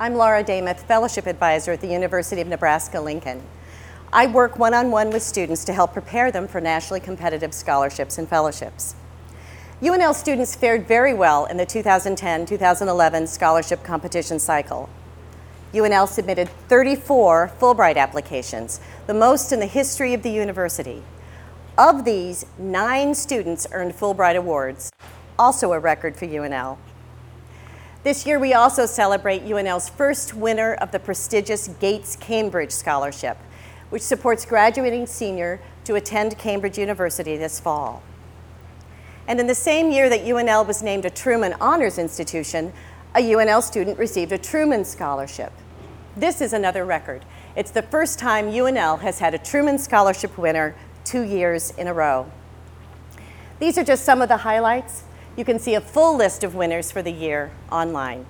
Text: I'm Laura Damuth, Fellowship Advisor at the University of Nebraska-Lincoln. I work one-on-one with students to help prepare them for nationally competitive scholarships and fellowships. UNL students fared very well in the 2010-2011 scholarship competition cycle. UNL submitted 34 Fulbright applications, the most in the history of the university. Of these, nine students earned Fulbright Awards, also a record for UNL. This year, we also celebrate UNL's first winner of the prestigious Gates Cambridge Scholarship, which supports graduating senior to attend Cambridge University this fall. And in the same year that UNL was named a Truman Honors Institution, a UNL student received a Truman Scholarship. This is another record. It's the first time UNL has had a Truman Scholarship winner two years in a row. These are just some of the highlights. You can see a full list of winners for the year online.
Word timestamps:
I'm 0.00 0.16
Laura 0.16 0.42
Damuth, 0.42 0.80
Fellowship 0.80 1.24
Advisor 1.28 1.70
at 1.70 1.80
the 1.80 1.86
University 1.86 2.40
of 2.40 2.48
Nebraska-Lincoln. 2.48 3.40
I 4.12 4.26
work 4.26 4.58
one-on-one 4.58 5.10
with 5.10 5.22
students 5.22 5.64
to 5.66 5.72
help 5.72 5.92
prepare 5.92 6.32
them 6.32 6.48
for 6.48 6.60
nationally 6.60 6.98
competitive 6.98 7.54
scholarships 7.54 8.18
and 8.18 8.28
fellowships. 8.28 8.96
UNL 9.80 10.12
students 10.12 10.56
fared 10.56 10.88
very 10.88 11.14
well 11.14 11.44
in 11.44 11.58
the 11.58 11.64
2010-2011 11.64 13.28
scholarship 13.28 13.84
competition 13.84 14.40
cycle. 14.40 14.90
UNL 15.72 16.08
submitted 16.08 16.48
34 16.68 17.52
Fulbright 17.60 17.96
applications, 17.96 18.80
the 19.06 19.14
most 19.14 19.52
in 19.52 19.60
the 19.60 19.66
history 19.66 20.12
of 20.12 20.24
the 20.24 20.30
university. 20.30 21.04
Of 21.78 22.04
these, 22.04 22.46
nine 22.58 23.14
students 23.14 23.64
earned 23.70 23.92
Fulbright 23.92 24.34
Awards, 24.34 24.90
also 25.38 25.72
a 25.72 25.78
record 25.78 26.16
for 26.16 26.26
UNL. 26.26 26.78
This 28.04 28.26
year, 28.26 28.38
we 28.38 28.52
also 28.52 28.84
celebrate 28.84 29.46
UNL's 29.46 29.88
first 29.88 30.34
winner 30.34 30.74
of 30.74 30.92
the 30.92 30.98
prestigious 30.98 31.68
Gates 31.80 32.16
Cambridge 32.16 32.70
Scholarship, 32.70 33.38
which 33.88 34.02
supports 34.02 34.44
graduating 34.44 35.06
senior 35.06 35.58
to 35.84 35.94
attend 35.94 36.36
Cambridge 36.36 36.76
University 36.76 37.38
this 37.38 37.58
fall. 37.58 38.02
And 39.26 39.40
in 39.40 39.46
the 39.46 39.54
same 39.54 39.90
year 39.90 40.10
that 40.10 40.20
UNL 40.20 40.66
was 40.66 40.82
named 40.82 41.06
a 41.06 41.10
Truman 41.10 41.54
Honors 41.62 41.96
Institution, 41.96 42.74
a 43.14 43.20
UNL 43.20 43.62
student 43.62 43.98
received 43.98 44.32
a 44.32 44.38
Truman 44.38 44.84
Scholarship. 44.84 45.54
This 46.14 46.42
is 46.42 46.52
another 46.52 46.84
record. 46.84 47.24
It's 47.56 47.70
the 47.70 47.80
first 47.80 48.18
time 48.18 48.50
UNL 48.50 49.00
has 49.00 49.18
had 49.18 49.32
a 49.32 49.38
Truman 49.38 49.78
Scholarship 49.78 50.36
winner 50.36 50.74
two 51.06 51.22
years 51.22 51.70
in 51.78 51.86
a 51.86 51.94
row. 51.94 52.30
These 53.60 53.78
are 53.78 53.84
just 53.84 54.04
some 54.04 54.20
of 54.20 54.28
the 54.28 54.36
highlights. 54.36 55.04
You 55.36 55.44
can 55.44 55.58
see 55.58 55.74
a 55.74 55.80
full 55.80 56.16
list 56.16 56.44
of 56.44 56.54
winners 56.54 56.92
for 56.92 57.02
the 57.02 57.10
year 57.10 57.50
online. 57.72 58.24